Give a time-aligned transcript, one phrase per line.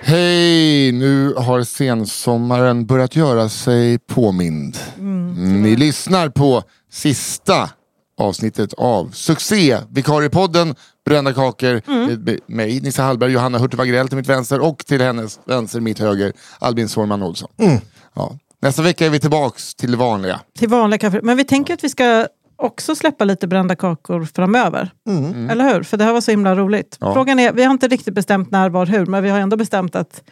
[0.00, 0.92] Hej!
[0.92, 4.76] Nu har sensommaren börjat göra sig påmind.
[4.98, 6.62] Mm, Ni lyssnar på
[6.92, 7.70] sista
[8.18, 10.74] avsnittet av Succé, Vikariepodden,
[11.06, 15.40] Brända kakor med mig, Nissa Hallberg, Johanna Hurtig Wagrell till mitt vänster och till hennes
[15.44, 17.48] vänster, mitt höger, Albin Sårman Olsson.
[18.14, 18.36] Ja.
[18.62, 20.40] Nästa vecka är vi tillbaks till det vanliga.
[20.58, 21.20] Till vanliga kaffe.
[21.22, 22.26] Men vi tänker att vi ska
[22.60, 24.90] också släppa lite brända kakor framöver.
[25.50, 25.82] Eller hur?
[25.82, 26.96] För det här var så himla roligt.
[27.00, 27.14] Ja.
[27.14, 29.06] Frågan är, vi har inte riktigt bestämt när, var, hur.
[29.06, 30.22] Men vi har ändå bestämt att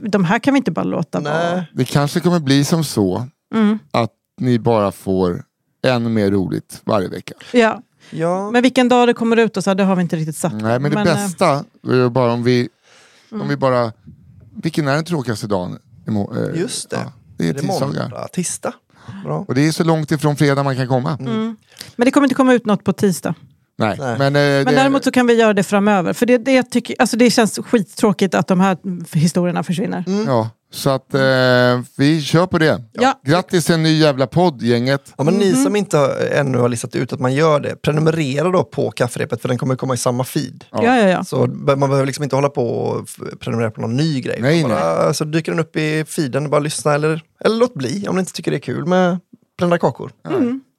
[0.00, 1.54] de här kan vi inte bara låta vara.
[1.54, 1.70] Nej.
[1.74, 3.26] Det kanske kommer bli som så
[3.90, 5.44] att ni bara får
[5.86, 7.34] ännu mer roligt varje vecka.
[7.52, 7.82] Ja.
[8.10, 8.50] Ja.
[8.50, 10.52] Men vilken dag det kommer ut och så, här, det har vi inte riktigt satt.
[10.52, 12.68] Nej men det Men, eh, bästa är bara om vi,
[13.32, 13.92] om vi bara,
[14.62, 15.78] vilken är den tråkigaste dagen?
[16.08, 16.96] Eh, Just det.
[16.96, 17.86] Ja, det är det tisdagar.
[17.86, 18.28] måndag?
[18.32, 18.74] Tisdag?
[19.24, 19.44] Bra.
[19.48, 21.16] Och det är så långt ifrån fredag man kan komma.
[21.20, 21.56] Men
[22.04, 23.34] det kommer inte komma ut något på tisdag.
[23.76, 23.96] Nej.
[23.98, 24.18] Nej.
[24.18, 26.12] Men, eh, det, Men däremot så kan vi göra det framöver.
[26.12, 28.76] För det, det, tycker, alltså det känns skittråkigt att de här
[29.16, 30.04] historierna försvinner.
[30.26, 31.20] ja, så att eh,
[31.96, 32.82] vi kör på det.
[32.92, 33.20] Ja.
[33.26, 35.12] Grattis till en ny jävla podd gänget.
[35.18, 38.50] Ja, men Ni som inte har, ännu har listat ut att man gör det, prenumerera
[38.50, 40.64] då på kafferepet för den kommer komma i samma feed.
[40.72, 41.24] Ja, ja, ja.
[41.24, 43.08] Så be- man behöver liksom inte hålla på och
[43.40, 44.38] prenumerera på någon ny grej.
[44.40, 48.14] Nej, bara, Så dyker den upp i feeden, bara lyssna eller, eller låt bli om
[48.16, 49.18] ni inte tycker det är kul med
[49.58, 50.10] brända kakor.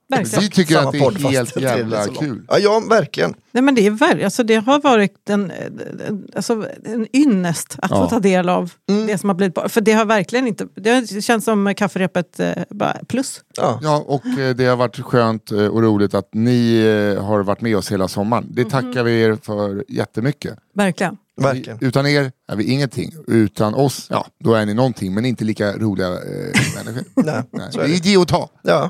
[0.10, 0.42] Verkligen.
[0.42, 2.46] Vi tycker Samma att det är helt jävla kul.
[2.50, 3.34] Ja, ja, verkligen.
[3.52, 5.52] Nej, men det, är ver- alltså, det har varit en,
[6.36, 7.98] alltså, en ynnest att Ja.
[8.04, 8.72] få ta del av
[9.08, 9.58] det som har blivit.
[9.68, 10.68] För det har verkligen inte...
[10.76, 13.42] Det känns som kafferepet eh, bara plus.
[13.58, 13.80] Ja.
[13.84, 16.82] Ja, och eh, det har varit skönt eh, och roligt att ni
[17.22, 18.46] har varit med oss hela sommaren.
[18.50, 20.58] Det tackar vi er för jättemycket.
[20.76, 21.18] Verkligen.
[21.42, 21.78] Verkligen.
[21.82, 23.12] Utan er är vi ingenting.
[23.28, 25.14] Utan oss, ja, då är ni någonting.
[25.14, 26.14] Men inte lika roliga eh,
[26.76, 27.04] människor.
[27.24, 28.50] Nej, Nej, så det är ge och ta.
[28.62, 28.90] Ja.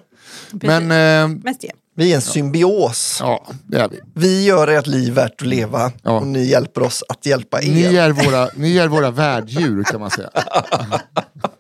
[0.52, 1.72] Men eh, Mest det.
[1.98, 3.18] Vi är en symbios.
[3.22, 4.00] ja, det är vi.
[4.14, 6.12] Vi gör ert liv värt att leva Ja.
[6.12, 7.72] och ni hjälper oss att hjälpa er.
[7.72, 10.30] Ni är våra, ni är våra värddjur kan man säga.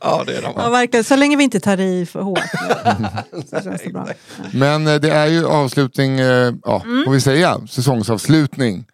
[0.02, 0.54] Ja, det är de.
[0.56, 1.04] Ja, verkligen.
[1.04, 2.40] Så länge vi inte tar i för hårt.
[3.50, 4.08] så känns det bra.
[4.54, 8.86] Men eh, det är ju avslutning, eh, ja, får vi säga, säsongsavslutning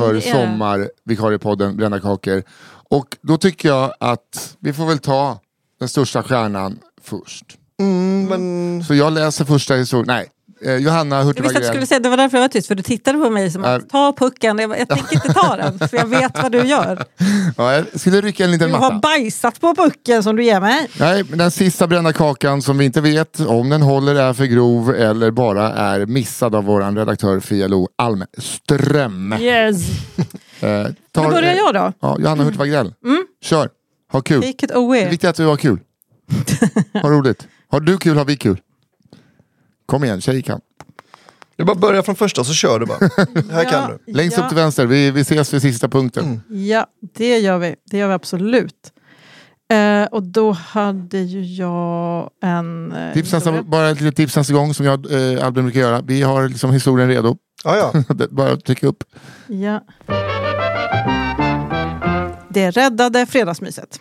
[0.00, 0.20] för är det.
[0.20, 2.42] sommarvikariepodden Brända kakor.
[2.90, 5.38] Och då tycker jag att vi får väl ta
[5.80, 7.44] den största stjärnan först.
[7.80, 10.28] Mm, men Så jag läser första historien, nej,
[10.64, 12.68] eh, Johanna Jag Hurtig visste att du skulle säga det var därför jag var tyst,
[12.68, 14.58] för du tittade på mig som att ta pucken.
[14.58, 17.04] Jag, jag tänker inte ta den, för jag vet vad du gör.
[17.56, 18.98] Ja, jag skulle rycka en liten Du har matta.
[18.98, 20.90] bajsat på pucken som du ger mig.
[21.00, 24.44] Nej, men den sista brända kakan som vi inte vet om den håller är för
[24.44, 29.32] grov eller bara är missad av våran redaktör Fia Lo Almström.
[29.40, 29.76] Yes.
[30.62, 31.92] Eh, tar- Då börjar jag då.
[32.00, 32.94] Ja, Johanna Hurtig Wagrell.
[33.44, 33.68] Kör,
[34.12, 34.40] ha kul.
[34.42, 35.08] Take it Det away.
[35.08, 35.78] viktiga är att du har kul.
[37.02, 37.46] Ha roligt.
[37.70, 38.60] Har du kul har vi kul.
[39.86, 40.60] Kom igen, tjejer kan.
[41.56, 42.98] Det är bara att börja från första så kör du bara.
[43.52, 44.12] Här kan du.
[44.12, 46.40] Längst ja, upp till vänster, vi, vi ses vid sista punkten.
[46.48, 47.74] Ja, det gör vi.
[47.90, 48.92] Det gör vi absolut.
[49.70, 52.92] Eh, och då hade ju jag en...
[52.92, 53.52] Eh, Tips historia.
[53.52, 56.00] nästa, bara ett litet tips gång som jag eh, Albin brukar göra.
[56.00, 57.36] Vi har liksom historien redo.
[57.64, 58.04] Ja, ja.
[58.14, 59.04] Det är bara trycka upp.
[59.46, 59.84] Ja.
[62.48, 64.00] Det räddade fredagsmyset.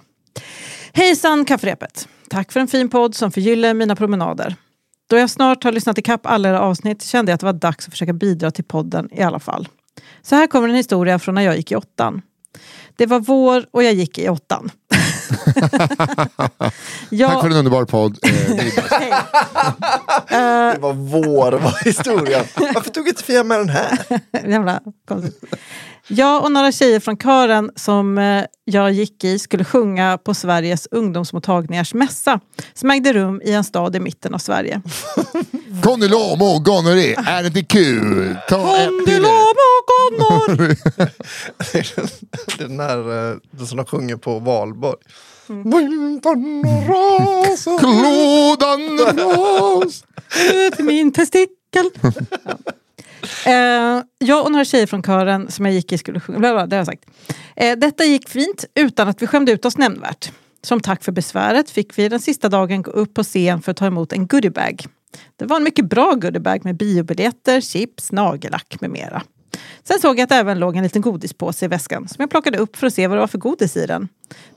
[0.94, 2.08] Hejsan kafferepet!
[2.30, 4.56] Tack för en fin podd som förgyller mina promenader.
[5.10, 7.88] Då jag snart har lyssnat ikapp alla era avsnitt kände jag att det var dags
[7.88, 9.68] att försöka bidra till podden i alla fall.
[10.22, 12.22] Så här kommer en historia från när jag gick i åttan.
[12.96, 14.70] Det var vår och jag gick i åttan.
[17.10, 18.20] jag, Tack för en underbar podd.
[18.22, 18.32] Eh,
[20.74, 22.46] det var vår var historien.
[22.56, 24.00] Varför tog inte Fia med den här?
[24.48, 25.44] Jävla konstigt.
[26.12, 30.88] Jag och några tjejer från kören som eh, jag gick i skulle sjunga på Sveriges
[30.92, 32.40] ungdomsmottagningars mässa
[32.74, 34.82] som ägde rum i en stad i mitten av Sverige.
[35.84, 38.38] Conny Lamo, gonorré, är det inte kul?
[38.50, 39.06] Ta ett
[41.72, 44.98] Det är Den här eh, som de sjunger på valborg.
[45.48, 50.04] Vintern rasar Klodan ras.
[50.54, 51.90] ut min testikel.
[52.44, 52.58] Ja.
[53.46, 56.40] Eh, jag och några tjejer från kören som jag gick i skulle sjunga.
[56.40, 57.06] Bla bla, det har jag sagt.
[57.56, 60.32] Eh, detta gick fint utan att vi skämde ut oss nämnvärt.
[60.62, 63.78] Som tack för besväret fick vi den sista dagen gå upp på scen för att
[63.78, 64.86] ta emot en goodiebag.
[65.36, 69.24] Det var en mycket bra goodiebag med biobiljetter, chips, nagellack med mera.
[69.84, 72.58] Sen såg jag att det även låg en liten godispåse i väskan som jag plockade
[72.58, 74.08] upp för att se vad det var för godis i den.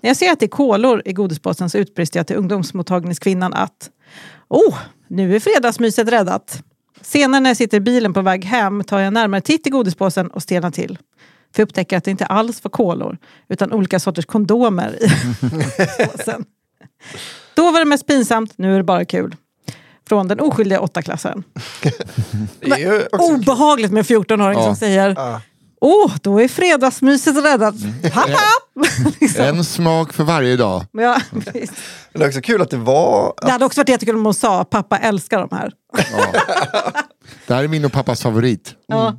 [0.00, 3.90] När jag ser att det är kolor i godispåsen så utbrister jag till ungdomsmottagningskvinnan att
[4.48, 4.78] Oh,
[5.08, 6.62] nu är fredagsmyset räddat.
[7.00, 9.70] Senare när jag sitter i bilen på väg hem tar jag en närmare titt i
[9.70, 10.98] godispåsen och stelnar till.
[11.54, 13.18] För jag upptäcker att det inte alls var kolor
[13.48, 15.08] utan olika sorters kondomer i
[16.06, 16.44] påsen.
[17.54, 19.36] Då var det mest pinsamt, nu är det bara kul.
[20.08, 21.44] Från den oskyldiga åttaklassen.
[22.60, 24.64] Det är ju också Obehagligt med en 14-åring Ja.
[24.64, 25.40] som säger Ja.
[25.84, 27.74] Åh, då är fredagsmyset räddat.
[28.12, 28.38] Haha!
[29.20, 29.44] liksom.
[29.44, 30.84] En smak för varje dag.
[30.92, 31.70] ja, precis.
[32.12, 33.34] Men det är också kul att det var...
[33.42, 35.72] det hade också varit jättekul om hon sa pappa älskar de här.
[37.46, 38.74] Det här är min och pappas favorit.
[38.86, 39.16] Ja.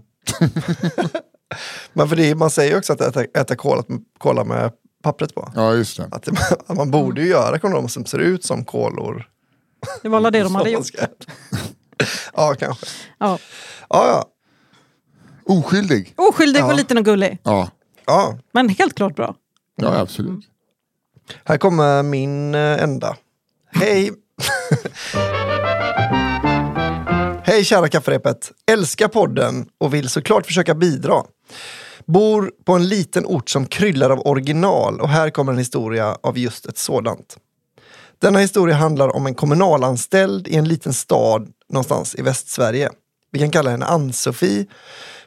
[1.94, 3.84] Men för det, man säger också att äta, äta kola,
[4.18, 4.72] kola med
[5.04, 5.52] pappret på.
[5.56, 6.08] Ja, just det.
[6.12, 9.26] Att, det, man borde ju göra kondomer som ser ut som kolor.
[10.02, 10.86] Det var alla det de hade gjort.
[12.34, 12.86] ja, kanske.
[13.20, 13.40] Ja.
[13.90, 14.26] Ja, ja.
[15.46, 16.14] Oskyldig.
[16.18, 17.38] Oskyldig och liten och gullig.
[17.44, 17.70] Ja,
[18.06, 18.38] ja.
[18.52, 19.36] Men helt klart bra.
[19.76, 20.46] ja absolut.
[21.46, 23.16] Här kommer min eh, enda.
[23.72, 24.12] Hej!
[27.46, 28.52] Hej kära kafferepet!
[28.72, 31.24] Älskar podden och vill såklart försöka bidra.
[32.06, 36.38] Bor på en liten ort som kryllar av original och här kommer en historia av
[36.38, 37.38] just ett sådant.
[38.24, 42.90] Denna historia handlar om en kommunalanställd i en liten stad någonstans i Västsverige.
[43.32, 44.66] Vi kan kalla henne Ann-Sofie,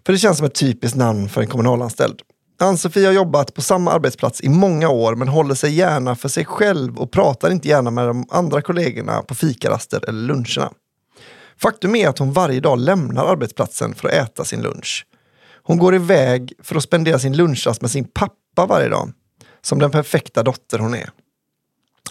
[0.06, 2.20] för det känns som ett typiskt namn för en kommunalanställd.
[2.58, 6.44] Ann-Sofie har jobbat på samma arbetsplats i många år men håller sig gärna för sig
[6.44, 10.70] själv och pratar inte gärna med de andra kollegorna på fikaraster eller luncherna.
[11.60, 15.06] Faktum är att hon varje dag lämnar arbetsplatsen för att äta sin lunch.
[15.62, 19.12] Hon går iväg för att spendera sin lunchrast med sin pappa varje dag.
[19.62, 21.10] Som den perfekta dotter hon är.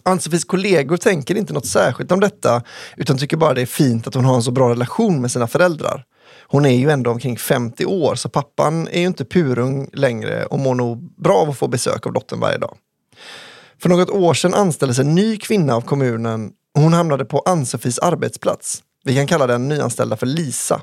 [0.03, 2.61] Ann-Sofies kollegor tänker inte något särskilt om detta
[2.97, 5.47] utan tycker bara det är fint att hon har en så bra relation med sina
[5.47, 6.03] föräldrar.
[6.47, 10.59] Hon är ju ändå omkring 50 år så pappan är ju inte purung längre och
[10.59, 12.77] mår nog bra av att få besök av dottern varje dag.
[13.81, 17.99] För något år sedan anställdes en ny kvinna av kommunen och hon hamnade på Ann-Sofies
[17.99, 18.83] arbetsplats.
[19.03, 20.81] Vi kan kalla den nyanställda för Lisa.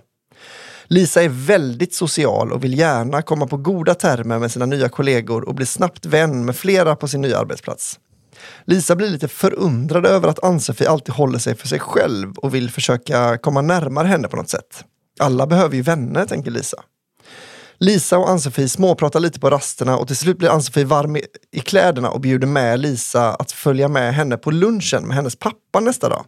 [0.84, 5.48] Lisa är väldigt social och vill gärna komma på goda termer med sina nya kollegor
[5.48, 7.98] och bli snabbt vän med flera på sin nya arbetsplats.
[8.64, 12.70] Lisa blir lite förundrad över att Ann-Sofie alltid håller sig för sig själv och vill
[12.70, 14.84] försöka komma närmare henne på något sätt.
[15.20, 16.82] Alla behöver ju vänner, tänker Lisa.
[17.78, 21.22] Lisa och Ann-Sofie småpratar lite på rasterna och till slut blir Ann-Sofie varm i,
[21.52, 25.80] i kläderna och bjuder med Lisa att följa med henne på lunchen med hennes pappa
[25.80, 26.24] nästa dag.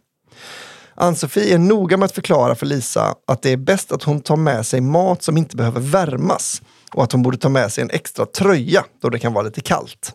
[0.94, 4.36] Ann-Sofie är noga med att förklara för Lisa att det är bäst att hon tar
[4.36, 7.90] med sig mat som inte behöver värmas och att hon borde ta med sig en
[7.90, 10.12] extra tröja då det kan vara lite kallt.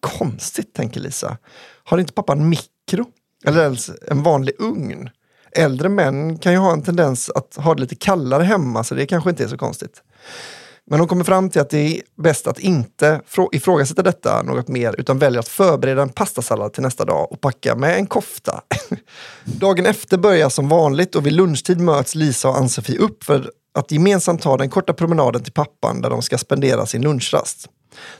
[0.00, 1.38] Konstigt, tänker Lisa.
[1.84, 3.04] Har inte pappa en mikro?
[3.44, 5.10] Eller ens en vanlig ugn?
[5.52, 9.06] Äldre män kan ju ha en tendens att ha det lite kallare hemma så det
[9.06, 10.02] kanske inte är så konstigt.
[10.90, 13.20] Men hon kommer fram till att det är bäst att inte
[13.52, 17.76] ifrågasätta detta något mer utan väljer att förbereda en pastasallad till nästa dag och packa
[17.76, 18.60] med en kofta.
[19.44, 23.90] Dagen efter börjar som vanligt och vid lunchtid möts Lisa och Ann-Sofie upp för att
[23.90, 27.68] gemensamt ta den korta promenaden till pappan där de ska spendera sin lunchrast.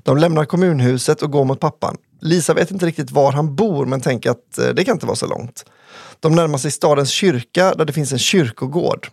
[0.03, 1.97] De lämnar kommunhuset och går mot pappan.
[2.21, 5.17] Lisa vet inte riktigt var han bor men tänker att eh, det kan inte vara
[5.17, 5.65] så långt.
[6.21, 9.09] De närmar sig stadens kyrka där det finns en kyrkogård.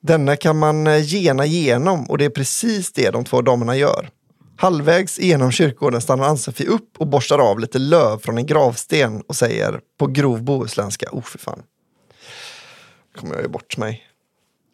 [0.00, 4.10] Denna kan man eh, gena igenom och det är precis det de två damerna gör.
[4.56, 9.36] Halvvägs genom kyrkogården stannar Ann-Sofie upp och borstar av lite löv från en gravsten och
[9.36, 11.62] säger på grov bohuslänska, oh för fan.
[13.16, 14.04] kommer jag ju bort mig.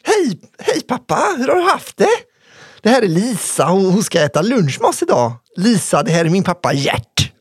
[0.04, 2.33] Hej, hej pappa, hur har du haft det?
[2.84, 5.32] Det här är Lisa och hon ska äta lunch med oss idag.
[5.56, 7.32] Lisa, det här är min pappa Gert.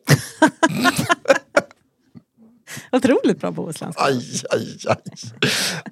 [2.91, 4.03] Otroligt bra bohuslänska.
[4.03, 4.97] Aj, aj, aj.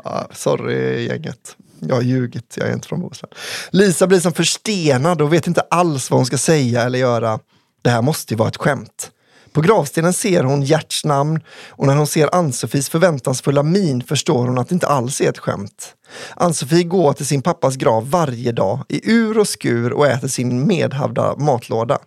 [0.03, 1.55] Ja, sorry gänget.
[1.79, 3.31] Jag har ljugit, jag är inte från Bohuslän.
[3.71, 7.39] Lisa blir som förstenad och vet inte alls vad hon ska säga eller göra.
[7.81, 9.11] Det här måste ju vara ett skämt.
[9.53, 11.39] På gravstenen ser hon Gerts namn
[11.69, 15.37] och när hon ser Ann-Sofies förväntansfulla min förstår hon att det inte alls är ett
[15.37, 15.95] skämt.
[16.35, 20.67] Ann-Sofie går till sin pappas grav varje dag i ur och skur och äter sin
[20.67, 21.99] medhavda matlåda.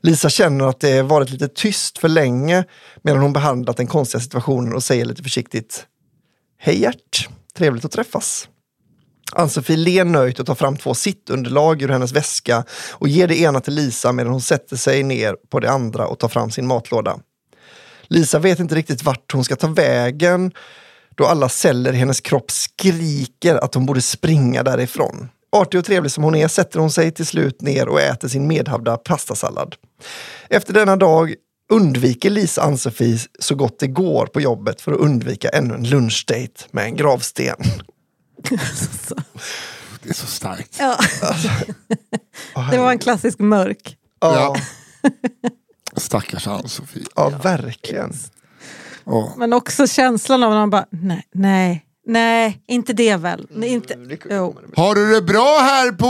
[0.00, 2.64] Lisa känner att det varit lite tyst för länge
[3.02, 5.86] medan hon behandlat den konstiga situationen och säger lite försiktigt
[6.58, 8.48] Hej Gert, trevligt att träffas.
[9.32, 13.60] Ann-Sofie ler nöjt och tar fram två sittunderlag ur hennes väska och ger det ena
[13.60, 17.18] till Lisa medan hon sätter sig ner på det andra och tar fram sin matlåda.
[18.02, 20.52] Lisa vet inte riktigt vart hon ska ta vägen
[21.14, 25.28] då alla celler i hennes kropp skriker att hon borde springa därifrån.
[25.52, 28.46] Artig och trevlig som hon är sätter hon sig till slut ner och äter sin
[28.46, 29.74] medhavda pastasallad.
[30.48, 31.34] Efter denna dag
[31.72, 36.64] undviker Lisa Ann-Sofie så gott det går på jobbet för att undvika ännu en lunchdate
[36.70, 37.56] med en gravsten.
[40.02, 40.76] Det är så starkt.
[40.80, 40.98] Ja.
[42.70, 43.96] Det var en klassisk mörk.
[44.20, 44.56] Ja,
[45.96, 47.04] Stackars Ann-Sofie.
[47.16, 48.12] ja verkligen.
[49.04, 49.32] Åh.
[49.36, 53.46] Men också känslan av när man bara, nej, nej, nej, inte det väl.
[53.50, 54.58] Nej, inte, jo.
[54.76, 56.06] Har du det bra här på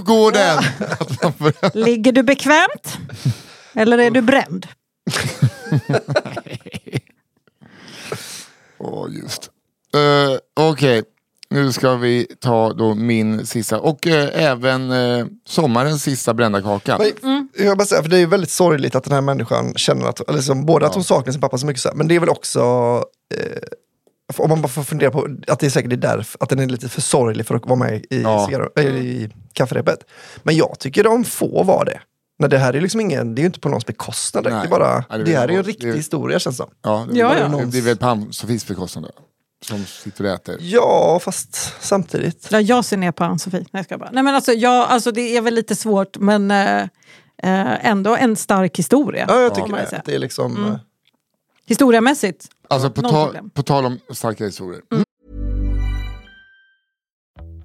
[0.00, 0.62] gården?
[1.38, 2.98] Får- Ligger du bekvämt?
[3.74, 4.66] Eller är du bränd?
[8.78, 9.50] Åh, just.
[9.96, 10.38] Uh,
[10.70, 11.02] Okej,
[11.50, 16.98] nu ska vi ta då min sista och eh, även eh, sommarens sista brända kaka.
[17.22, 20.06] Men, jag bara säga, för det är ju väldigt sorgligt att den här människan känner
[20.06, 22.16] att, eller liksom, både att hon saknar sin pappa så mycket, så här, men det
[22.16, 22.60] är väl också,
[23.34, 23.62] eh,
[24.36, 26.66] om man bara får fundera på, att det är säkert är därför, att den är
[26.66, 28.46] lite för sorglig för att vara med i, Ja.
[28.50, 29.98] cigarr- äh, i kafferepet.
[30.42, 32.00] Men jag tycker de får vara det.
[32.38, 34.44] Nej, det här är liksom ingen, det är ju inte på någons bekostnad.
[34.44, 36.62] Det, är bara, Ja, det det, här är ju en riktig det- historia känns det
[36.64, 36.72] som.
[36.82, 37.48] Ja, det, Ja, ja.
[37.58, 39.10] det blir väl på Ann-Sofies bekostnad då,
[39.60, 40.56] som sitter och äter.
[40.60, 42.48] Ja, fast samtidigt.
[42.50, 43.64] Ja, jag ser ner på Ann-Sofie.
[43.70, 44.10] Nej, jag bara.
[44.12, 46.80] Nej, men alltså, ja, alltså, det är väl lite svårt, men eh,
[47.42, 49.24] eh, ändå en stark historia.
[49.28, 50.02] Ja, jag tycker det.
[50.04, 50.72] det är liksom, Mm.
[50.72, 50.78] eh,
[51.66, 52.46] Historiamässigt.
[52.68, 54.82] Alltså på, ta, på tal om starka historier.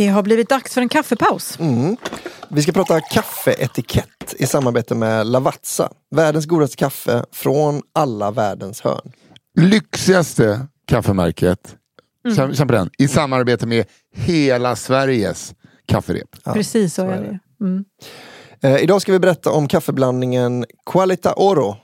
[0.00, 1.58] Det har blivit dags för en kaffepaus.
[2.48, 5.92] Vi ska prata kaffeetikett i samarbete med Lavazza.
[6.10, 9.12] Världens godaste kaffe från alla världens hörn.
[9.58, 11.76] Lyxigaste kaffemärket,
[12.36, 15.54] känn, känn på den, i samarbete med hela Sveriges
[15.86, 16.44] kafferep.
[16.44, 17.64] Precis så, så är är det.
[17.64, 17.84] Mm.
[18.62, 21.76] Eh, idag ska vi berätta om kaffeblandningen Qualita Oro.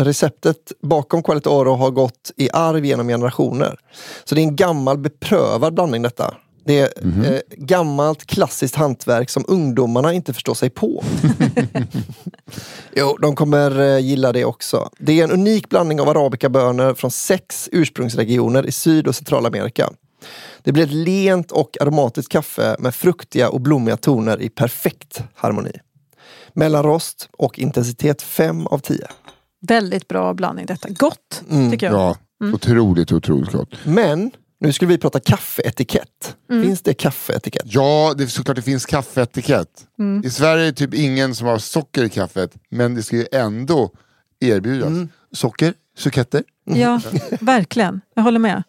[0.00, 3.78] Receptet bakom Qualita Oro har gått i arv genom generationer.
[4.24, 6.34] Så det är en gammal beprövad blandning detta.
[6.70, 11.04] Det är eh, gammalt klassiskt hantverk som ungdomarna inte förstår sig på.
[12.96, 14.90] jo, de kommer eh, gilla det också.
[14.98, 19.90] Det är en unik blandning av arabikabönor från sex ursprungsregioner i Syd och Centralamerika.
[20.62, 25.72] Det blir ett lent och aromatiskt kaffe med fruktiga och blommiga toner i perfekt harmoni.
[26.52, 29.06] Mellanrost och intensitet 5 av 10.
[29.60, 30.88] Väldigt bra blandning detta.
[30.88, 31.70] Gott, Mm.
[31.70, 31.94] tycker jag.
[31.94, 32.16] Ja,
[32.54, 33.68] otroligt, otroligt gott.
[33.84, 36.36] Men nu skulle vi prata kaffeetikett.
[36.50, 36.62] Mm.
[36.62, 37.62] Finns det kaffeetikett?
[37.66, 39.86] Ja, det är såklart det finns kaffeetikett.
[39.98, 40.22] Mm.
[40.26, 43.26] I Sverige är det typ ingen som har socker i kaffet, men det ska ju
[43.32, 43.90] ändå
[44.40, 44.86] erbjudas.
[44.88, 45.08] Mm.
[45.32, 46.42] Socker, suketter.
[46.64, 47.00] Ja,
[47.40, 48.00] verkligen.
[48.14, 48.62] Jag håller med.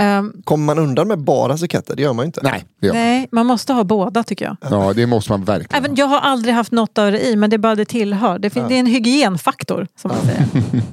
[0.00, 1.96] Ehm, Kommer man undan med bara suketter?
[1.96, 2.40] Det gör man ju inte.
[2.42, 2.90] Nej, man.
[2.92, 4.56] nej, man måste ha båda tycker jag.
[4.70, 5.84] Ja, det måste man verkligen.
[5.84, 8.38] Även, jag har aldrig haft något av det i, men det är bara det tillhör.
[8.38, 10.46] Det, fin- det är en hygienfaktor, som man säger.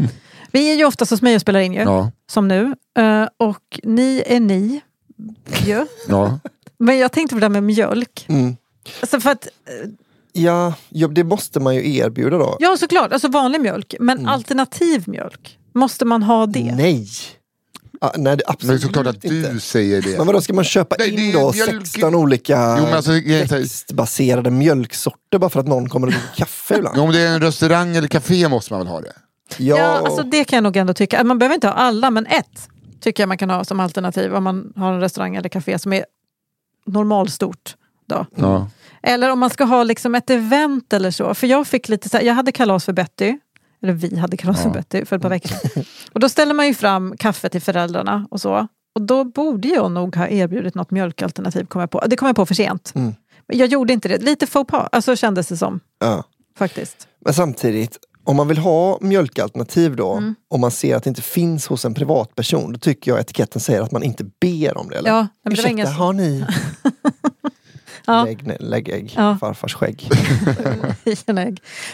[0.56, 2.76] Vi är ju oftast hos mig och spelar in ju, Ja, som nu.
[3.00, 4.82] Eh, och ni är ni.
[5.66, 5.86] ju.
[6.08, 6.40] ja.
[6.80, 8.26] Men jag tänkte på det där med mjölk.
[8.30, 8.56] Mm.
[9.02, 9.48] Alltså för att,
[10.34, 12.58] Ja, ja, det måste man ju erbjuda då.
[12.60, 13.96] ja såklart, alltså vanlig mjölk.
[14.00, 16.76] Men alternativ mjölk, måste man ha det?
[16.76, 17.08] Nej!
[18.02, 19.52] Ah, nej, det Men det är absolut såklart att inte.
[19.52, 20.18] du säger det.
[20.18, 22.94] Men vadå, ska man köpa Nej, det in är då mjölk- 16 olika Jo, men
[22.94, 26.98] alltså, jag växtbaserade mjölksorter bara för att någon kommer och dricker kaffe ibland?
[26.98, 29.14] Ja, Om det är en restaurang eller café måste man väl ha det?
[29.58, 31.24] Ja, Ja, alltså det kan jag nog ändå tycka.
[31.24, 34.44] Man behöver inte ha alla, men ett tycker jag man kan ha som alternativ om
[34.44, 36.06] man har en restaurang eller café som är
[36.86, 37.76] normalstort.
[38.08, 38.26] Då.
[38.36, 38.68] Ja.
[39.04, 41.34] Eller om man ska ha liksom ett event eller så.
[41.34, 43.38] För jag fick lite så här, jag hade kalas för Betty.
[43.84, 45.84] Eller vi hade kalas för Betty för ett par veckor sedan.
[46.14, 48.68] Och då ställer man ju fram kaffe till föräldrarna och så.
[48.96, 51.66] Och då borde jag nog ha erbjudit något mjölkalternativ.
[51.66, 52.04] Kom jag på.
[52.08, 52.92] Det kom jag på för sent.
[52.96, 53.14] Mm.
[53.48, 54.18] Men jag gjorde inte det.
[54.18, 55.80] Lite faux pas, alltså kändes det som.
[56.00, 56.24] ja.
[56.58, 57.08] Faktiskt.
[57.26, 60.36] Men samtidigt, om man vill ha mjölkalternativ då, Mm.
[60.50, 63.82] om man ser att det inte finns hos en privatperson, då tycker jag etiketten säger
[63.82, 64.98] att man inte ber om det.
[64.98, 65.10] Eller?
[65.10, 66.46] Ja, men det Ursäkta, ingen- har ni?
[68.08, 68.24] Ja.
[68.26, 69.38] Lägg, ner- lägg ägg, Ja.
[69.42, 70.10] farfars skägg.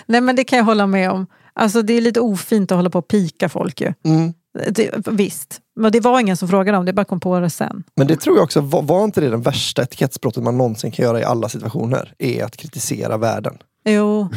[0.06, 1.28] Nej men det kan jag hålla med om.
[1.54, 3.94] Alltså det är lite ofint att hålla på och pika folk ju.
[4.06, 4.34] Mm.
[4.70, 7.84] Det, visst, men det var ingen som frågade om det, bara kom på det sen.
[7.96, 11.06] Men det tror jag också, var, var inte det den värsta etikettsbrottet man någonsin kan
[11.06, 12.14] göra i alla situationer?
[12.20, 13.58] Är att kritisera världen.
[13.86, 14.30] Jo,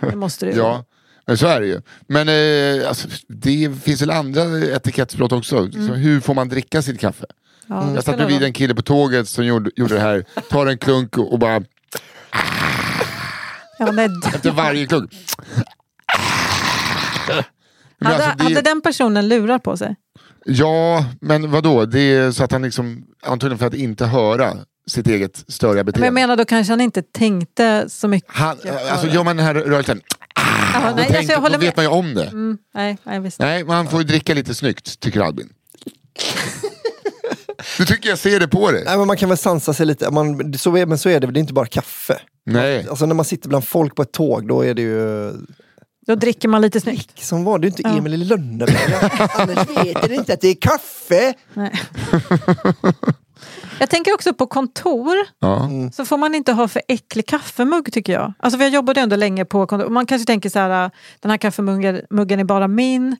[0.00, 0.58] det måste det ju.
[0.58, 0.84] Ja,
[1.26, 1.80] men så är det ju.
[2.06, 5.70] Men eh, alltså, det finns väl andra etikettsbrott också.
[5.72, 7.24] Så hur får man dricka sitt kaffe?
[7.66, 10.24] Ja, det Jag satt bredvid en kille på tåget som gjorde, gjorde det här.
[10.50, 11.54] Tar en klunk och bara
[13.78, 13.88] Ja,
[14.34, 15.10] efter varje klunk.
[17.98, 19.96] Men hade, alltså, det- hade den personen lurar på sig?
[20.44, 21.84] Ja, men vadå?
[21.86, 25.86] Det är så att han liksom, antagligen för att inte höra sitt eget störiga Men
[25.86, 26.06] beteende.
[26.06, 28.30] jag menar då kanske han inte tänkte så mycket.
[28.36, 28.56] han,
[28.90, 30.00] alltså gör man den här rörelsen,
[30.74, 31.84] Ja, då, nej, tänker, alltså, jag håller då vet med.
[31.90, 32.26] man ju om det.
[32.26, 33.38] Mm, nej, nej, visst.
[33.38, 35.48] Nej, man får ju dricka lite snyggt, tycker Albin.
[37.78, 38.82] Du tycker jag ser det på dig.
[38.84, 41.26] Nej, men man kan väl sansa sig lite, man, så är, men så är det,
[41.26, 42.20] det är inte bara kaffe.
[42.46, 42.86] Nej.
[42.88, 45.32] Alltså när man sitter bland folk på ett tåg, då är det ju
[46.06, 47.24] Då dricker man lite snyggt.
[47.24, 47.96] som var det är inte Ja.
[47.98, 49.10] Emil i Lönneberga.
[49.34, 51.34] Annars vet ni inte att det är kaffe.
[51.54, 51.72] Nej.
[53.80, 55.16] Jag tänker också på kontor.
[55.38, 55.68] Ja.
[55.92, 58.32] Så får man inte ha för äcklig kaffemugg tycker jag.
[58.38, 59.88] Alltså för jag jobbade ändå länge på kontor.
[59.88, 63.16] Man kanske tänker så här, den här kaffemuggen muggen är bara min.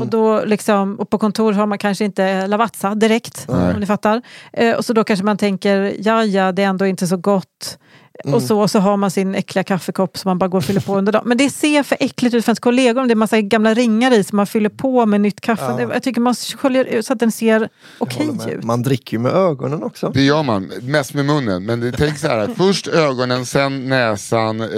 [0.00, 3.74] Och, då liksom, och på kontor har man kanske inte Lavazza direkt, Nej.
[3.74, 4.22] om ni fattar.
[4.52, 7.78] Eh, och så då kanske man tänker, ja ja, det är ändå inte så gott.
[8.24, 10.80] Och så, och så har man sin äckliga kaffekopp som man bara går och fyller
[10.80, 11.22] på under dagen.
[11.26, 13.06] Men det ser för äckligt ut för ens kollegor.
[13.06, 15.88] Det är massa gamla ringar i som man fyller på med nytt kaffe.
[15.92, 18.48] Jag tycker man sköljer ut så att den ser okej med.
[18.52, 18.64] ut.
[18.64, 20.10] Man dricker ju med ögonen också.
[20.14, 21.64] Det gör man, mest med munnen.
[21.66, 24.68] Men det, tänk så här, att först ögonen, sen näsan, eh,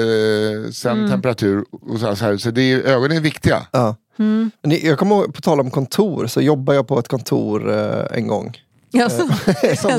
[0.73, 1.11] sen Mm.
[1.11, 1.65] temperatur.
[1.71, 2.37] Och så, så, här.
[2.37, 3.67] så det är, ögonen är viktiga.
[3.71, 3.97] Ja.
[4.19, 4.51] Mm.
[4.63, 8.27] Jag kommer ihåg, på tal om kontor, så jobbade jag på ett kontor eh, en
[8.27, 8.57] gång.
[8.95, 9.23] Ja, Alltså,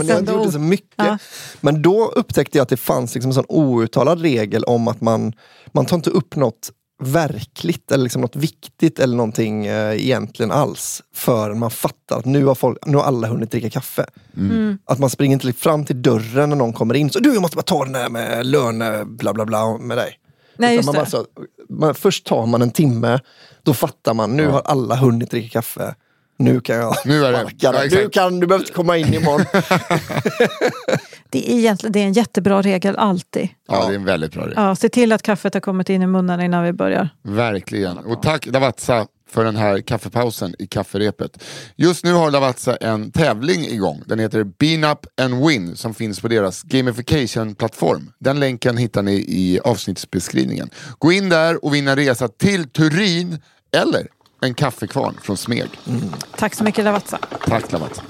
[0.02, 0.94] inte då- gjorde så mycket.
[0.96, 1.18] Ja.
[1.62, 5.34] Men då upptäckte jag att det fanns liksom en sån outtalad regel om att man,
[5.72, 6.72] man tar inte upp något
[7.04, 12.46] verkligt eller liksom något viktigt eller någonting eh, egentligen alls förrän man fattar att nu
[12.46, 14.06] har, folk, nu har alla hunnit dricka kaffe.
[14.38, 14.78] Mm.
[14.86, 17.10] Att man springer inte fram till dörren när någon kommer in.
[17.10, 20.20] Så du, jag måste bara ta den där med löne bla bla bla med dig.
[20.58, 21.00] Nej, man det.
[21.00, 21.26] bara så,
[21.70, 23.20] man, först tar man en timme,
[23.64, 25.96] då fattar man, nu har alla hunnit dricka kaffe.
[26.38, 27.84] Nu kan jag Nu är det- ja.
[27.92, 29.46] Nu kan du behöver inte komma in imorgon.
[31.30, 33.50] Det är, egentligen, det är en jättebra regel alltid.
[33.68, 34.54] Ja, det är en väldigt bra regel.
[34.58, 37.10] Ja, se till att kaffet har kommit in i munnen innan vi börjar.
[37.24, 37.98] Verkligen.
[37.98, 41.44] Och tack Lavazza för den här kaffepausen i kafferepet.
[41.76, 44.04] Just nu har Lavazza en tävling igång.
[44.06, 48.12] Den heter Bean Up and Win som finns på deras gamification-plattform.
[48.20, 50.70] Den länken hittar ni i avsnittsbeskrivningen.
[51.00, 53.38] Gå in där och vinna resa till Turin
[53.78, 54.08] eller
[54.46, 55.70] en kaffekvarn från Smeg.
[56.38, 57.18] Tack så mycket Lavazza.
[57.48, 58.02] Tack Lavazza.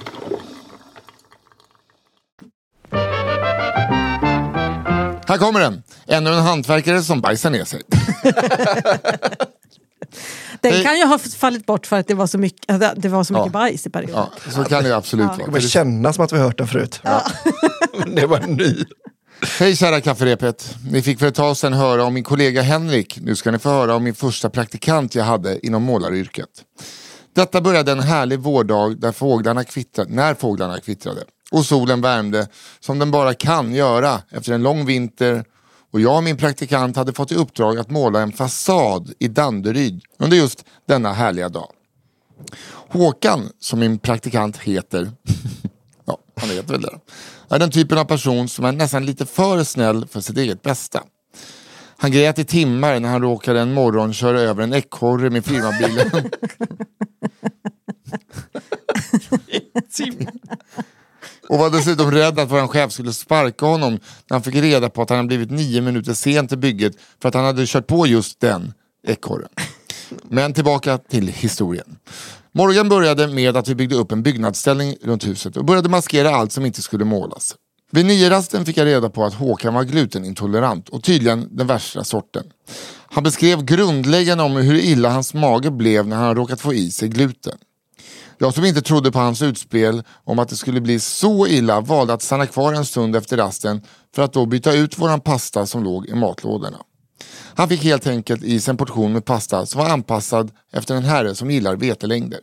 [5.28, 5.84] Här kommer den.
[6.08, 7.82] Ännu en hantverkare som bajsar ner sig.
[10.62, 13.24] Den kan ju ha fallit bort för att det var så mycket, att det var
[13.24, 13.52] så mycket Ja.
[13.52, 14.16] bajs i perioden.
[14.46, 15.46] Ja, så kan det absolut Det vara.
[15.46, 17.02] kommer kännas som att vi har hört den förut.
[18.00, 18.76] Men det var ny.
[19.42, 20.76] Hej kära kafferepet.
[20.92, 23.20] Ni fick för ett tag sedan höra om min kollega Henrik.
[23.22, 26.50] Nu ska ni få höra om min första praktikant jag hade inom målaryrket.
[27.36, 31.24] Detta började en härlig vårdag där fåglarna kvittrade, när fåglarna kvittrade.
[31.52, 32.48] Och solen värmde
[32.80, 35.44] som den bara kan göra efter en lång vinter.
[35.92, 40.02] Och jag och min praktikant hade fått i uppdrag att måla en fasad i Danderyd
[40.20, 41.70] under just denna härliga dag.
[42.90, 45.12] Håkan, som min praktikant heter,
[46.36, 47.00] han heter väl det,
[47.50, 51.04] är den typen av person som är nästan lite för snäll för sitt eget bästa.
[51.98, 56.12] Han grät i timmar när han råkade en morgon köra över en ekorre med firmabilen.
[61.50, 65.02] Och var dessutom rädd att vår chef skulle sparka honom när han fick reda på
[65.02, 68.08] att han hade blivit nio minuter sen till bygget för att han hade kört på
[68.08, 68.74] just den
[69.08, 69.50] ekorren.
[70.24, 71.98] Men tillbaka till historien.
[72.58, 76.52] Morgan började med att vi byggde upp en byggnadsställning runt huset och började maskera allt
[76.52, 77.56] som inte skulle målas.
[77.92, 82.44] Vid niorasten fick jag reda på att Håkan var glutenintolerant och tydligen den värsta sorten.
[83.08, 87.10] Han beskrev grundläggande om hur illa hans mage blev när han råkat få i sig
[87.10, 87.58] gluten.
[88.38, 92.14] Jag som inte trodde på hans utspel om att det skulle bli så illa valde
[92.14, 93.82] att stanna kvar en stund efter rasten
[94.16, 96.78] för att då byta ut våran pasta som låg i matlådorna.
[97.56, 101.04] Han fick helt enkelt i sig en portion med pasta som var anpassad efter en
[101.04, 102.40] herre som gillar vetelängder.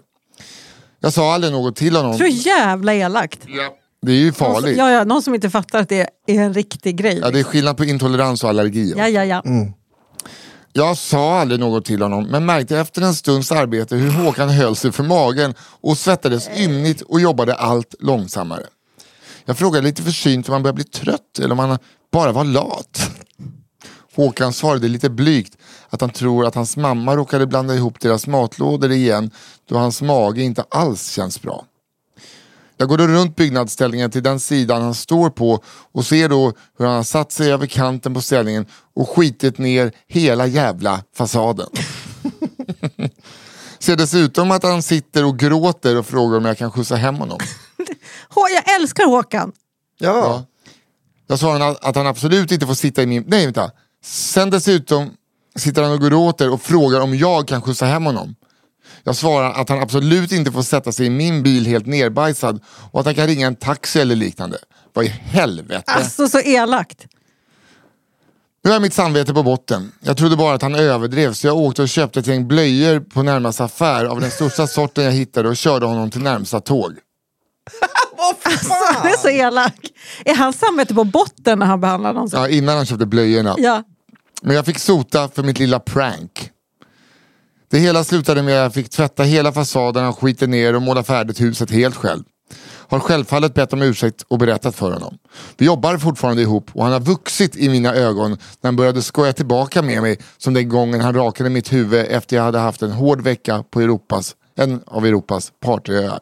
[1.00, 2.18] Jag sa aldrig något till honom.
[2.18, 3.40] Så jävla elakt.
[3.46, 3.76] Ja.
[4.02, 4.78] Det är ju farligt.
[4.78, 7.18] Ja, ja, någon som inte fattar att det är en riktig grej.
[7.22, 8.94] Ja, det är skillnad på intolerans och allergi.
[8.96, 9.42] Ja, ja, ja.
[10.72, 14.76] Jag sa aldrig något till honom men märkte efter en stunds arbete hur Håkan höll
[14.76, 18.66] sig för magen och svettades ymnigt och jobbade allt långsammare.
[19.44, 21.78] Jag frågade lite försynt om han började bli trött eller om han
[22.12, 23.10] bara var lat.
[24.14, 25.56] Håkan svarade lite blygt
[25.90, 29.30] att han tror att hans mamma råkade blanda ihop deras matlådor igen
[29.68, 31.64] då hans mage inte alls känns bra.
[32.76, 36.86] Jag går då runt byggnadsställningen till den sidan han står på och ser då hur
[36.86, 41.68] han har satt sig över kanten på ställningen och skitit ner hela jävla fasaden.
[43.78, 47.38] ser dessutom att han sitter och gråter och frågar om jag kan skjutsa hem honom.
[48.28, 49.52] Hå- Jag älskar Håkan.
[49.98, 50.08] Ja.
[50.08, 50.44] Ja.
[51.26, 53.24] Jag honom att han absolut inte får sitta i min...
[53.26, 53.70] Nej vänta.
[54.04, 55.10] Sen dessutom
[55.56, 58.34] sitter han och gråter och frågar om jag kan skjutsa hem honom.
[59.04, 62.60] Jag svarar att han absolut inte får sätta sig i min bil helt nerbajsad
[62.90, 64.58] och att han kan ringa en taxi eller liknande.
[64.92, 65.82] Vad i helvete?
[65.86, 67.06] Alltså så elakt.
[68.64, 69.92] Nu är mitt samvete på botten.
[70.00, 73.22] Jag trodde bara att han överdrev så jag åkte och köpte ett gäng blöjor på
[73.22, 76.92] närmaste affär av den största sorten jag hittade och körde honom till närmsta tåg.
[78.44, 79.74] Alltså, han är så elak.
[80.24, 82.36] Är hans samvete på botten när han behandlar någon så?
[82.36, 83.54] Ja, innan han köpte blöjorna.
[83.58, 83.82] Ja.
[84.42, 86.50] Men jag fick sota för mitt lilla prank.
[87.70, 91.04] Det hela slutade med att jag fick tvätta hela fasaden och skita ner och måla
[91.04, 92.22] färdigt huset helt själv.
[92.64, 95.18] Har självfallet bett om ursäkt och berättat för honom.
[95.56, 99.32] Vi jobbar fortfarande ihop och han har vuxit i mina ögon när han började skoja
[99.32, 102.92] tillbaka med mig som den gången han rakade mitt huvud efter jag hade haft en
[102.92, 106.20] hård vecka på Europas, en av Europas partyöar.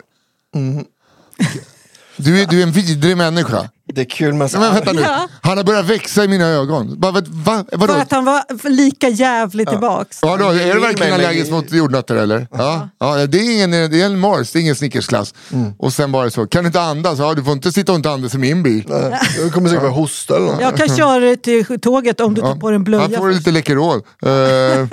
[2.16, 3.68] Du, är, du är en vidrig människa.
[3.94, 5.02] Det är kul med Nej, men vänta nu.
[5.02, 5.28] Ja.
[5.42, 7.00] Han har börjat växa i mina ögon.
[7.00, 7.92] Bara, vad, va, vadå?
[7.92, 10.18] För att han var lika jävlig tillbaks.
[10.22, 12.46] Ja, då, är du verkligen allergisk mot jordnötter eller?
[12.50, 12.88] Ja.
[12.98, 15.34] Ja, det är ingen det är en Mars, det är ingen Snickersglass.
[15.78, 17.18] Och sen bara så, kan du inte andas?
[17.18, 18.84] Ja, du får inte sitta och inte andas i min bil.
[18.88, 20.60] Jag kommer säkert börja hosta eller något.
[20.60, 23.02] Jag kan köra dig till tåget om du tar på dig en blöja.
[23.02, 23.38] Han får först.
[23.38, 23.96] lite Läkerol.
[23.96, 24.32] Uh,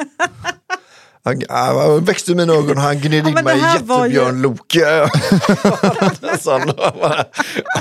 [1.50, 4.42] Han, han växte i mina ögon han gned Ja, in men mig var ju- jättebjörn
[4.42, 5.10] Loke.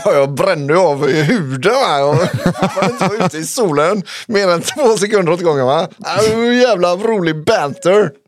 [0.04, 1.72] Ja, jag brände ju av i huden.
[1.74, 1.98] Va?
[1.98, 5.66] Jag får inte ute i solen mer än två sekunder åt gången.
[5.66, 5.88] Va?
[5.98, 8.10] Ja, var en jävla rolig banter.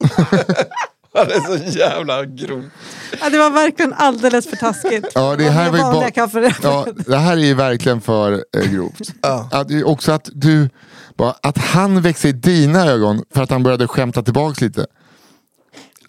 [1.14, 2.64] Ja, Det är så jävla grovt.
[3.20, 5.06] Ja, det var verkligen alldeles för taskigt.
[5.14, 5.78] ja, det här var
[6.42, 6.50] ju.
[6.62, 9.00] Ja, det här är ju verkligen för eh, grovt.
[9.52, 10.70] Att, det är också att du...
[11.16, 14.86] Bara, att han växer i dina ögon för att han började skämta tillbaks lite.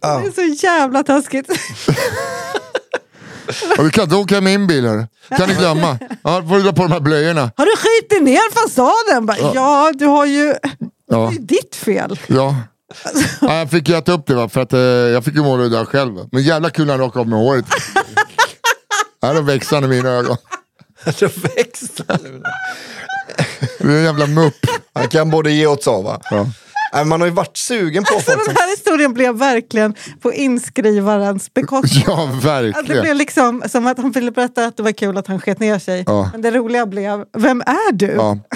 [0.02, 1.50] Det är så jävla taskigt.
[3.78, 5.08] Och du kan inte åka i min bil hörru.
[5.30, 6.00] Kan ni glömma.
[6.24, 7.52] Ja, får du dra på de här blöjorna.
[7.56, 9.26] Har du skitit ner fasaden?
[9.26, 9.92] Bara, ja.
[9.96, 10.56] du har ju...
[11.12, 11.32] Ja.
[11.32, 12.20] Det är ditt fel.
[12.28, 12.56] Ja.
[13.42, 15.64] ja jag fick ju äta upp det va, för att eh, jag fick ju måla
[15.64, 16.14] det där själv.
[16.16, 16.28] va.
[16.32, 17.66] Men jävla kul när han rakade av med håret.
[19.22, 20.38] Ja, då växte han i mina ögon.
[21.20, 22.04] Det växte.
[23.80, 24.66] Det är en jävla mupp.
[24.94, 26.22] Han kan både ge och ta va?
[26.32, 26.46] Ja.
[26.94, 28.54] Nej, Man har ju varit sugen på Så folk som...
[28.54, 32.04] den här historien blev verkligen på inskrivarens bekostnad.
[32.08, 33.02] Ja, Att det verkligen.
[33.02, 35.80] blev liksom som att han ville berätta att det var kul att han sket ner
[35.80, 36.04] sig.
[36.08, 36.30] Ja.
[36.32, 38.06] Men det roliga blev, vem är du?
[38.08, 38.38] Ja.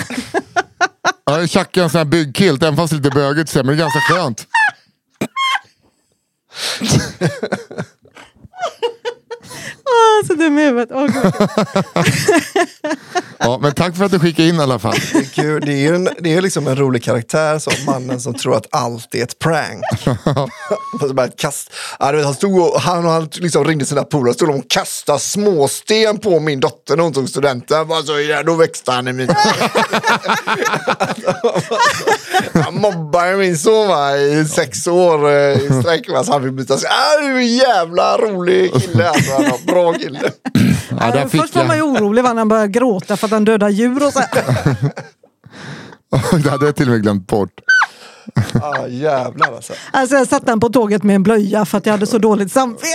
[1.26, 4.00] Ja, jag tjackade en sån här byggkilt, även fast lite bögigt men det är ganska
[4.00, 4.48] skönt.
[9.86, 10.90] Åh, så dum i huvudet.
[10.90, 11.12] Gud.
[13.44, 14.96] Ja, men tack för att du skickade in i alla fall.
[15.14, 15.64] Det är, kul.
[15.66, 19.16] Det är, en, det är liksom en rolig karaktär som mannen som tror att allt
[19.16, 19.84] är ett prank.
[20.94, 21.72] Och så bara ett kast.
[22.00, 26.40] Han, stod och, han, och han liksom ringde sina polare stod och kastade småsten på
[26.40, 27.88] min dotter när hon tog studenten.
[27.88, 29.30] Bara så, ja, då växte han i min...
[32.54, 36.06] han mobbade min son va, i sex år eh, i sträck.
[36.26, 36.90] så Han fick byta sig.
[36.90, 39.10] Ah, du är en jävla rolig kille.
[39.10, 40.20] Alltså, bra kille.
[41.00, 43.33] Ja, där fick Först var man ju orolig va, när han började gråta för att
[43.34, 44.20] han dödar djur och så.
[46.44, 47.50] Det hade jag till och med glömt bort.
[48.62, 49.74] Ah, jävlar alltså.
[49.92, 52.52] Alltså jag satt han på tåget med en blöja för att jag hade så dåligt
[52.52, 52.88] samvete.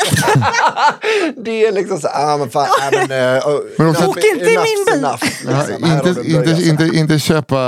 [1.45, 3.43] Det är liksom så, ah, men fan, ah, men, uh,
[3.79, 5.03] Men också- Åk inte i min bil.
[5.03, 5.83] Ja, Liksom.
[5.83, 6.63] Har inte, inte, blöja, så.
[6.63, 7.59] inte, inte köpa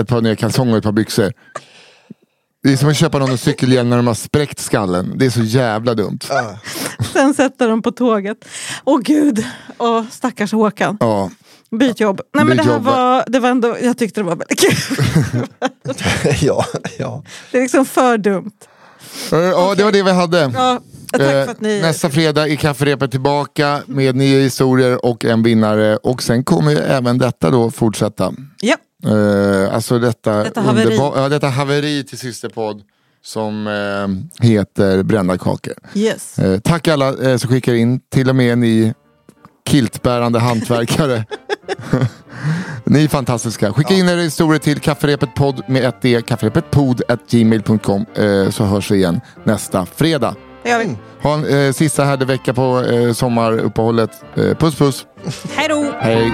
[0.00, 1.32] ett par nya kalsonger och ett par byxor.
[2.62, 5.12] Det är som att köpa någon cykelhjälm när de har spräckt skallen.
[5.16, 6.18] Det är så jävla dumt.
[6.30, 6.44] Ah.
[7.12, 8.38] Sen sätter de på tåget.
[8.84, 9.44] Åh gud,
[9.78, 10.96] Åh, stackars Håkan.
[11.00, 11.30] Ja.
[11.70, 12.20] Byt jobb.
[12.34, 12.84] Nej, men Byt det här jobb.
[12.84, 15.46] var, det var ändå, jag tyckte det var väldigt kul.
[16.40, 16.64] ja,
[16.98, 17.22] ja.
[17.52, 18.50] Det är liksom för dumt.
[19.32, 20.38] Eh, Ja, det var det vi hade.
[20.54, 20.80] Ja,
[21.12, 21.80] tack Eh, för att ni...
[21.80, 25.96] Nästa fredag är kafferepet tillbaka med nya historier och en vinnare.
[25.96, 28.32] Och sen kommer ju även detta då fortsätta.
[28.60, 28.76] Ja,
[29.06, 30.96] Eh, alltså detta, Detta haveri.
[30.96, 32.82] ja, detta haveri till systerpodd
[33.24, 35.74] som eh, heter Brända kakor.
[35.94, 36.38] yes.
[36.38, 38.94] Eh, tack alla eh, som skickar in, till och med ni
[39.68, 41.24] kiltbärande hantverkare.
[42.84, 43.72] ni är fantastiska.
[43.72, 49.20] Skicka in era historier till kafferepetpodd med ett d, kafferepetpodd.gmail.com eh, så hörs vi igen
[49.44, 50.34] nästa fredag.
[50.62, 50.96] Det gör vi.
[51.22, 54.24] Ha en eh, sista härlig vecka på eh, sommaruppehållet.
[54.36, 55.06] Eh, puss puss.
[55.56, 55.94] Hej då!
[56.00, 56.32] Hej.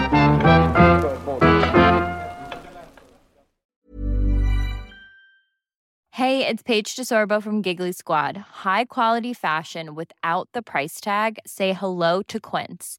[6.10, 8.36] Hey, it's Paige DeSorbo from Giggly Squad.
[8.64, 11.38] High quality fashion without the price tag.
[11.44, 12.98] Say hello to Quince.